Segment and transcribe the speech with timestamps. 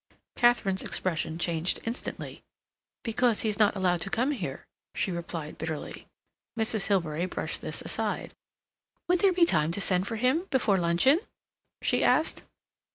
[0.35, 2.41] Katharine's expression changed instantly.
[3.03, 6.07] "Because he's not allowed to come here," she replied bitterly.
[6.57, 6.87] Mrs.
[6.87, 8.33] Hilbery brushed this aside.
[9.07, 11.19] "Would there be time to send for him before luncheon?"
[11.83, 12.41] she asked.